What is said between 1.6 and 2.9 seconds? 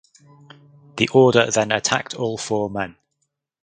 attacked all four